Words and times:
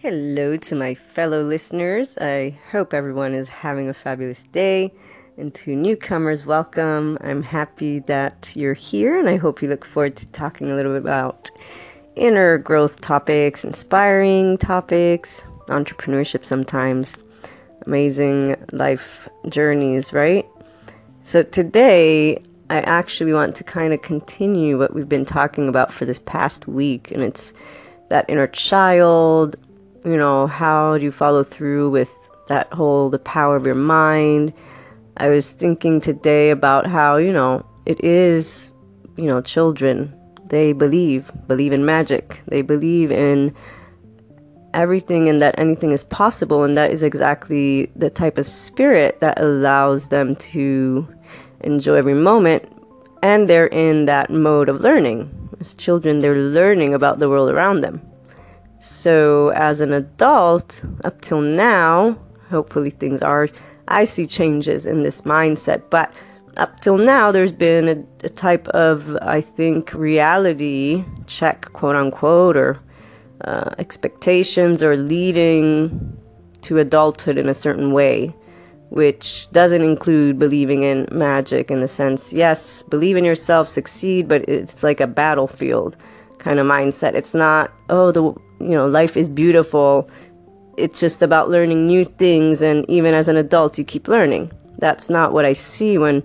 Hello 0.00 0.56
to 0.56 0.76
my 0.76 0.94
fellow 0.94 1.42
listeners. 1.42 2.16
I 2.20 2.56
hope 2.70 2.94
everyone 2.94 3.34
is 3.34 3.48
having 3.48 3.88
a 3.88 3.92
fabulous 3.92 4.44
day. 4.52 4.94
And 5.36 5.52
to 5.56 5.74
newcomers, 5.74 6.46
welcome. 6.46 7.18
I'm 7.20 7.42
happy 7.42 7.98
that 8.06 8.52
you're 8.54 8.74
here, 8.74 9.18
and 9.18 9.28
I 9.28 9.34
hope 9.34 9.60
you 9.60 9.68
look 9.68 9.84
forward 9.84 10.14
to 10.18 10.28
talking 10.28 10.70
a 10.70 10.76
little 10.76 10.92
bit 10.92 11.02
about 11.02 11.50
inner 12.14 12.58
growth 12.58 13.00
topics, 13.00 13.64
inspiring 13.64 14.56
topics, 14.58 15.42
entrepreneurship 15.66 16.44
sometimes, 16.44 17.14
amazing 17.84 18.54
life 18.70 19.28
journeys, 19.48 20.12
right? 20.12 20.46
So 21.24 21.42
today, 21.42 22.40
I 22.70 22.82
actually 22.82 23.32
want 23.32 23.56
to 23.56 23.64
kind 23.64 23.92
of 23.92 24.02
continue 24.02 24.78
what 24.78 24.94
we've 24.94 25.08
been 25.08 25.24
talking 25.24 25.68
about 25.68 25.92
for 25.92 26.04
this 26.04 26.20
past 26.20 26.68
week, 26.68 27.10
and 27.10 27.24
it's 27.24 27.52
that 28.10 28.26
inner 28.28 28.46
child, 28.46 29.56
you 30.04 30.16
know, 30.16 30.46
how 30.46 30.98
do 30.98 31.04
you 31.04 31.12
follow 31.12 31.44
through 31.44 31.90
with 31.90 32.14
that 32.48 32.72
whole 32.72 33.10
the 33.10 33.18
power 33.18 33.56
of 33.56 33.66
your 33.66 33.74
mind? 33.74 34.52
I 35.16 35.28
was 35.28 35.50
thinking 35.50 36.00
today 36.00 36.50
about 36.50 36.86
how, 36.86 37.16
you 37.16 37.32
know, 37.32 37.64
it 37.86 38.02
is, 38.04 38.72
you 39.16 39.24
know, 39.24 39.40
children, 39.40 40.14
they 40.48 40.72
believe, 40.72 41.30
believe 41.46 41.72
in 41.72 41.84
magic. 41.84 42.40
They 42.46 42.62
believe 42.62 43.10
in 43.10 43.54
everything 44.74 45.28
and 45.28 45.42
that 45.42 45.58
anything 45.58 45.92
is 45.92 46.04
possible 46.04 46.62
and 46.62 46.76
that 46.76 46.92
is 46.92 47.02
exactly 47.02 47.90
the 47.96 48.10
type 48.10 48.38
of 48.38 48.46
spirit 48.46 49.18
that 49.20 49.40
allows 49.40 50.08
them 50.08 50.36
to 50.36 51.08
enjoy 51.60 51.94
every 51.94 52.14
moment 52.14 52.70
and 53.22 53.48
they're 53.48 53.66
in 53.68 54.06
that 54.06 54.30
mode 54.30 54.68
of 54.68 54.80
learning. 54.80 55.28
As 55.60 55.74
children, 55.74 56.20
they're 56.20 56.36
learning 56.36 56.94
about 56.94 57.18
the 57.18 57.28
world 57.28 57.50
around 57.50 57.80
them. 57.80 58.00
So, 58.80 59.50
as 59.50 59.80
an 59.80 59.92
adult, 59.92 60.82
up 61.04 61.20
till 61.20 61.40
now, 61.40 62.18
hopefully 62.48 62.90
things 62.90 63.22
are, 63.22 63.48
I 63.88 64.04
see 64.04 64.26
changes 64.26 64.86
in 64.86 65.02
this 65.02 65.22
mindset. 65.22 65.82
But 65.90 66.12
up 66.56 66.80
till 66.80 66.96
now, 66.96 67.32
there's 67.32 67.52
been 67.52 67.88
a, 67.88 68.24
a 68.24 68.28
type 68.28 68.68
of, 68.68 69.16
I 69.22 69.40
think, 69.40 69.92
reality 69.94 71.04
check, 71.26 71.72
quote 71.72 71.96
unquote, 71.96 72.56
or 72.56 72.80
uh, 73.44 73.70
expectations 73.78 74.82
or 74.82 74.96
leading 74.96 76.16
to 76.62 76.78
adulthood 76.78 77.38
in 77.38 77.48
a 77.48 77.54
certain 77.54 77.92
way, 77.92 78.34
which 78.90 79.50
doesn't 79.52 79.82
include 79.82 80.38
believing 80.38 80.82
in 80.82 81.06
magic 81.10 81.70
in 81.70 81.80
the 81.80 81.88
sense, 81.88 82.32
yes, 82.32 82.82
believe 82.84 83.16
in 83.16 83.24
yourself, 83.24 83.68
succeed, 83.68 84.28
but 84.28 84.48
it's 84.48 84.82
like 84.82 85.00
a 85.00 85.06
battlefield 85.06 85.96
kind 86.38 86.58
of 86.58 86.66
mindset. 86.66 87.14
It's 87.14 87.34
not, 87.34 87.72
oh, 87.88 88.12
the 88.12 88.22
you 88.60 88.74
know, 88.74 88.86
life 88.86 89.16
is 89.16 89.28
beautiful. 89.28 90.08
It's 90.76 91.00
just 91.00 91.22
about 91.22 91.50
learning 91.50 91.86
new 91.86 92.04
things 92.04 92.62
and 92.62 92.88
even 92.88 93.14
as 93.14 93.28
an 93.28 93.36
adult 93.36 93.78
you 93.78 93.84
keep 93.84 94.08
learning. 94.08 94.52
That's 94.78 95.10
not 95.10 95.32
what 95.32 95.44
I 95.44 95.52
see 95.52 95.98
when 95.98 96.22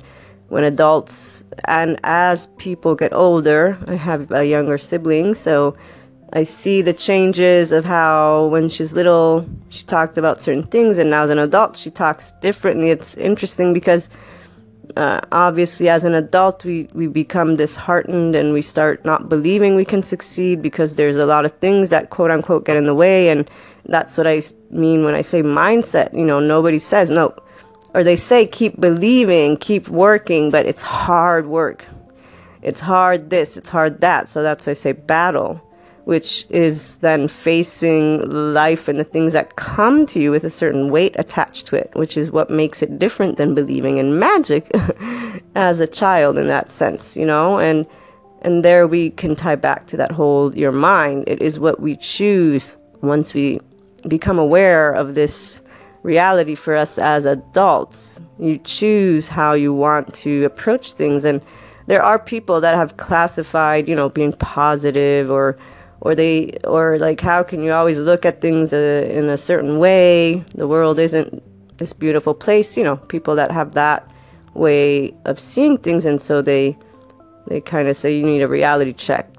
when 0.49 0.63
adults 0.63 1.43
and 1.65 1.99
as 2.03 2.47
people 2.57 2.95
get 2.95 3.13
older. 3.13 3.77
I 3.87 3.95
have 3.95 4.31
a 4.31 4.45
younger 4.45 4.77
sibling, 4.77 5.33
so 5.33 5.75
I 6.33 6.43
see 6.43 6.81
the 6.81 6.93
changes 6.93 7.71
of 7.71 7.85
how 7.85 8.47
when 8.47 8.67
she's 8.67 8.93
little 8.93 9.47
she 9.69 9.83
talked 9.85 10.17
about 10.17 10.41
certain 10.41 10.63
things 10.63 10.97
and 10.97 11.09
now 11.09 11.23
as 11.23 11.29
an 11.29 11.39
adult 11.39 11.77
she 11.77 11.89
talks 11.89 12.31
differently. 12.41 12.91
It's 12.91 13.15
interesting 13.17 13.73
because 13.73 14.09
uh, 14.97 15.21
obviously 15.31 15.89
as 15.89 16.03
an 16.03 16.13
adult 16.13 16.63
we, 16.65 16.89
we 16.93 17.07
become 17.07 17.55
disheartened 17.55 18.35
and 18.35 18.53
we 18.53 18.61
start 18.61 19.03
not 19.05 19.29
believing 19.29 19.75
we 19.75 19.85
can 19.85 20.03
succeed 20.03 20.61
because 20.61 20.95
there's 20.95 21.15
a 21.15 21.25
lot 21.25 21.45
of 21.45 21.51
things 21.57 21.89
that 21.89 22.09
quote 22.09 22.31
unquote 22.31 22.65
get 22.65 22.77
in 22.77 22.85
the 22.85 22.93
way. 22.93 23.29
And 23.29 23.49
that's 23.85 24.17
what 24.17 24.27
i 24.27 24.41
mean 24.69 25.03
when 25.03 25.15
i 25.15 25.21
say 25.21 25.41
mindset. 25.41 26.13
You 26.13 26.25
know 26.25 26.39
nobody 26.39 26.79
says 26.79 27.09
no 27.09 27.35
or 27.93 28.03
they 28.03 28.15
say 28.15 28.45
keep 28.45 28.79
believing 28.79 29.57
keep 29.57 29.87
working 29.87 30.51
but 30.51 30.65
it's 30.65 30.81
hard 30.81 31.47
work. 31.47 31.85
It's 32.61 32.79
hard 32.79 33.29
this 33.29 33.57
it's 33.57 33.69
hard 33.69 34.01
that. 34.01 34.29
So 34.29 34.43
that's 34.43 34.65
why 34.65 34.71
i 34.71 34.73
say 34.73 34.91
battle 34.91 35.61
which 36.05 36.45
is 36.49 36.97
then 36.97 37.27
facing 37.27 38.29
life 38.29 38.87
and 38.87 38.99
the 38.99 39.03
things 39.03 39.33
that 39.33 39.55
come 39.55 40.05
to 40.05 40.19
you 40.19 40.31
with 40.31 40.43
a 40.43 40.49
certain 40.49 40.91
weight 40.91 41.15
attached 41.17 41.65
to 41.67 41.75
it, 41.75 41.89
which 41.93 42.17
is 42.17 42.31
what 42.31 42.49
makes 42.49 42.81
it 42.81 42.99
different 42.99 43.37
than 43.37 43.53
believing 43.53 43.97
in 43.97 44.19
magic 44.19 44.69
as 45.55 45.79
a 45.79 45.87
child 45.87 46.37
in 46.37 46.47
that 46.47 46.69
sense, 46.69 47.15
you 47.15 47.25
know? 47.25 47.59
And 47.59 47.87
and 48.41 48.63
there 48.63 48.85
we 48.87 49.11
can 49.11 49.37
tie 49.37 49.55
back 49.55 49.87
to 49.87 49.97
that 49.97 50.11
whole 50.11 50.53
your 50.55 50.73
mind. 50.73 51.23
It 51.27 51.41
is 51.41 51.59
what 51.59 51.79
we 51.79 51.95
choose 51.95 52.75
once 53.01 53.33
we 53.33 53.61
become 54.09 54.37
aware 54.37 54.91
of 54.91 55.15
this 55.15 55.61
reality 56.03 56.55
for 56.55 56.75
us 56.75 56.97
as 56.97 57.23
adults. 57.23 58.19
You 58.39 58.57
choose 58.57 59.29
how 59.29 59.53
you 59.53 59.73
want 59.73 60.13
to 60.15 60.43
approach 60.43 60.91
things 60.93 61.23
and 61.23 61.41
there 61.87 62.03
are 62.03 62.17
people 62.17 62.61
that 62.61 62.75
have 62.75 62.97
classified, 62.97 63.89
you 63.89 63.95
know, 63.95 64.09
being 64.09 64.33
positive 64.33 65.29
or 65.29 65.57
or 66.03 66.13
they 66.13 66.51
or 66.65 66.99
like 66.99 67.21
how 67.21 67.41
can 67.41 67.63
you 67.63 67.71
always 67.71 67.97
look 67.97 68.25
at 68.25 68.41
things 68.41 68.73
uh, 68.73 69.07
in 69.09 69.29
a 69.29 69.37
certain 69.37 69.79
way? 69.79 70.43
The 70.53 70.67
world 70.67 70.99
isn't 70.99 71.41
this 71.77 71.93
beautiful 71.93 72.33
place 72.33 72.77
you 72.77 72.83
know 72.83 72.97
people 72.97 73.35
that 73.35 73.51
have 73.51 73.73
that 73.73 74.07
way 74.53 75.13
of 75.25 75.39
seeing 75.39 75.77
things 75.77 76.05
and 76.05 76.21
so 76.21 76.41
they 76.41 76.77
they 77.47 77.59
kind 77.61 77.87
of 77.87 77.97
say 77.97 78.15
you 78.15 78.23
need 78.23 78.41
a 78.41 78.47
reality 78.47 78.93
check. 78.93 79.29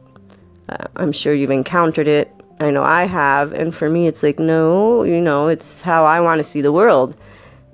Uh, 0.70 0.86
i'm 0.96 1.12
sure 1.12 1.34
you've 1.34 1.50
encountered 1.50 2.08
it. 2.08 2.32
I 2.60 2.70
know 2.70 2.82
i 2.82 3.04
have 3.04 3.52
and 3.52 3.74
for 3.74 3.90
me 3.90 4.06
it's 4.06 4.22
like 4.22 4.38
no 4.38 5.02
you 5.02 5.20
know 5.20 5.48
it's 5.48 5.82
how 5.82 6.06
i 6.06 6.18
want 6.20 6.38
to 6.38 6.44
see 6.44 6.62
the 6.62 6.72
world 6.72 7.14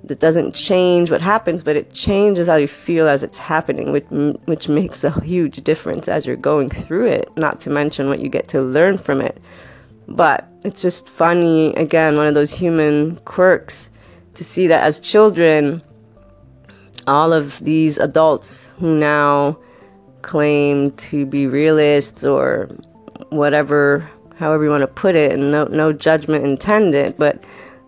that 0.03 0.19
doesn't 0.19 0.53
change 0.55 1.11
what 1.11 1.21
happens, 1.21 1.63
but 1.63 1.75
it 1.75 1.93
changes 1.93 2.47
how 2.47 2.55
you 2.55 2.67
feel 2.67 3.07
as 3.07 3.23
it's 3.23 3.37
happening, 3.37 3.91
which, 3.91 4.05
which 4.45 4.67
makes 4.67 5.03
a 5.03 5.11
huge 5.21 5.63
difference 5.63 6.07
as 6.07 6.25
you're 6.25 6.35
going 6.35 6.69
through 6.69 7.07
it, 7.07 7.29
not 7.37 7.61
to 7.61 7.69
mention 7.69 8.09
what 8.09 8.19
you 8.19 8.29
get 8.29 8.47
to 8.49 8.61
learn 8.61 8.97
from 8.97 9.21
it. 9.21 9.39
But 10.07 10.47
it's 10.63 10.81
just 10.81 11.07
funny, 11.07 11.73
again, 11.75 12.17
one 12.17 12.27
of 12.27 12.33
those 12.33 12.51
human 12.51 13.17
quirks 13.25 13.89
to 14.33 14.43
see 14.43 14.67
that 14.67 14.83
as 14.83 14.99
children, 14.99 15.81
all 17.07 17.31
of 17.31 17.59
these 17.59 17.97
adults 17.97 18.73
who 18.79 18.97
now 18.97 19.57
claim 20.21 20.91
to 20.91 21.25
be 21.25 21.47
realists 21.47 22.23
or 22.23 22.69
whatever, 23.29 24.09
however 24.35 24.63
you 24.63 24.69
want 24.69 24.81
to 24.81 24.87
put 24.87 25.15
it, 25.15 25.31
and 25.31 25.51
no, 25.51 25.65
no 25.65 25.93
judgment 25.93 26.43
intended, 26.43 27.17
but 27.17 27.43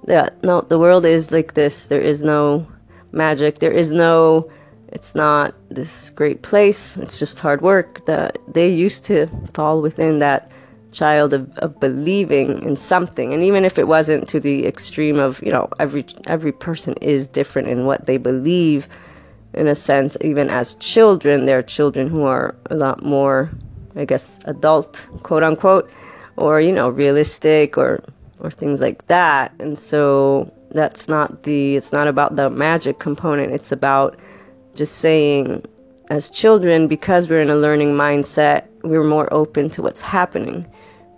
yeah, 0.07 0.29
no, 0.43 0.61
the 0.61 0.79
world 0.79 1.05
is 1.05 1.31
like 1.31 1.53
this. 1.53 1.85
There 1.85 2.01
is 2.01 2.21
no 2.21 2.67
magic. 3.11 3.59
There 3.59 3.71
is 3.71 3.91
no, 3.91 4.49
it's 4.89 5.15
not 5.15 5.55
this 5.69 6.09
great 6.11 6.41
place. 6.41 6.97
It's 6.97 7.19
just 7.19 7.39
hard 7.39 7.61
work. 7.61 8.05
That 8.05 8.37
they 8.47 8.69
used 8.69 9.05
to 9.05 9.27
fall 9.53 9.81
within 9.81 10.19
that 10.19 10.51
child 10.91 11.33
of, 11.33 11.57
of 11.57 11.79
believing 11.79 12.61
in 12.63 12.75
something. 12.75 13.33
And 13.33 13.43
even 13.43 13.65
if 13.65 13.79
it 13.79 13.87
wasn't 13.87 14.27
to 14.29 14.39
the 14.39 14.65
extreme 14.65 15.19
of, 15.19 15.41
you 15.41 15.51
know, 15.51 15.69
every 15.79 16.05
every 16.27 16.51
person 16.51 16.93
is 17.01 17.27
different 17.27 17.67
in 17.67 17.85
what 17.85 18.05
they 18.05 18.17
believe 18.17 18.87
in 19.53 19.67
a 19.67 19.75
sense, 19.75 20.17
even 20.21 20.49
as 20.49 20.75
children, 20.75 21.45
there 21.45 21.59
are 21.59 21.63
children 21.63 22.09
who 22.09 22.23
are 22.23 22.55
a 22.69 22.75
lot 22.75 23.03
more, 23.03 23.51
I 23.95 24.05
guess, 24.05 24.39
adult, 24.45 25.07
quote 25.23 25.43
unquote, 25.43 25.89
or, 26.37 26.59
you 26.59 26.71
know, 26.71 26.89
realistic 26.89 27.77
or 27.77 28.03
or 28.43 28.51
things 28.51 28.81
like 28.81 29.07
that. 29.07 29.53
And 29.59 29.79
so 29.79 30.51
that's 30.71 31.07
not 31.07 31.43
the, 31.43 31.75
it's 31.77 31.93
not 31.93 32.07
about 32.07 32.35
the 32.35 32.49
magic 32.49 32.99
component. 32.99 33.53
It's 33.53 33.71
about 33.71 34.19
just 34.75 34.97
saying, 34.97 35.65
as 36.09 36.29
children, 36.29 36.87
because 36.87 37.29
we're 37.29 37.41
in 37.41 37.49
a 37.49 37.55
learning 37.55 37.93
mindset, 37.93 38.67
we're 38.83 39.03
more 39.03 39.33
open 39.33 39.69
to 39.71 39.81
what's 39.81 40.01
happening. 40.01 40.67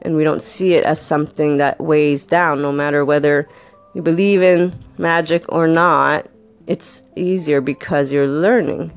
And 0.03 0.16
we 0.16 0.24
don't 0.24 0.41
see 0.41 0.75
it 0.75 0.84
as 0.84 1.02
something 1.02 1.58
that 1.58 1.81
weighs 1.81 2.25
down, 2.25 2.62
no 2.62 2.72
matter 2.72 3.03
whether 3.03 3.50
you 3.95 4.04
believe 4.04 4.44
in 4.44 4.77
magic 4.98 5.44
or 5.50 5.68
not. 5.68 6.27
It's 6.68 7.01
easier 7.16 7.60
because 7.60 8.12
you're 8.12 8.27
learning 8.27 8.92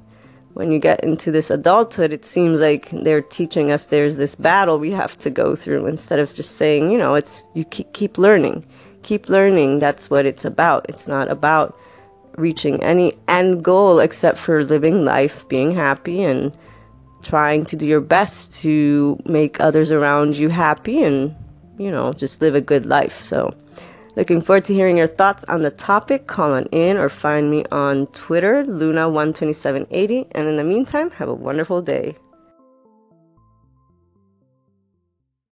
when 0.58 0.72
you 0.72 0.80
get 0.80 1.04
into 1.04 1.30
this 1.30 1.50
adulthood, 1.50 2.12
it 2.12 2.24
seems 2.24 2.58
like 2.58 2.90
they're 2.90 3.22
teaching 3.22 3.70
us 3.70 3.86
there's 3.86 4.16
this 4.16 4.34
battle 4.34 4.80
we 4.80 4.90
have 4.90 5.16
to 5.20 5.30
go 5.30 5.54
through 5.54 5.86
instead 5.86 6.18
of 6.18 6.34
just 6.34 6.56
saying, 6.56 6.90
you 6.90 6.98
know, 6.98 7.14
it's 7.14 7.44
you 7.54 7.64
keep, 7.64 7.92
keep 7.92 8.18
learning. 8.18 8.66
Keep 9.04 9.28
learning. 9.28 9.78
That's 9.78 10.10
what 10.10 10.26
it's 10.26 10.44
about. 10.44 10.84
It's 10.88 11.06
not 11.06 11.30
about 11.30 11.78
reaching 12.36 12.82
any 12.82 13.16
end 13.28 13.62
goal 13.62 14.00
except 14.00 14.36
for 14.36 14.64
living 14.64 15.04
life, 15.04 15.48
being 15.48 15.72
happy, 15.72 16.24
and 16.24 16.52
trying 17.22 17.64
to 17.66 17.76
do 17.76 17.86
your 17.86 18.00
best 18.00 18.52
to 18.54 19.16
make 19.26 19.60
others 19.60 19.92
around 19.92 20.36
you 20.36 20.48
happy 20.48 21.04
and, 21.04 21.36
you 21.78 21.88
know, 21.88 22.12
just 22.12 22.40
live 22.40 22.56
a 22.56 22.60
good 22.60 22.84
life. 22.84 23.24
So, 23.24 23.54
Looking 24.18 24.40
forward 24.40 24.64
to 24.64 24.74
hearing 24.74 24.96
your 24.96 25.06
thoughts 25.06 25.44
on 25.44 25.62
the 25.62 25.70
topic. 25.70 26.26
Call 26.26 26.52
on 26.52 26.64
in 26.72 26.96
or 26.96 27.08
find 27.08 27.52
me 27.52 27.64
on 27.70 28.08
Twitter, 28.08 28.64
Luna12780. 28.64 30.26
And 30.32 30.48
in 30.48 30.56
the 30.56 30.64
meantime, 30.64 31.10
have 31.12 31.28
a 31.28 31.34
wonderful 31.34 31.80
day. 31.82 32.16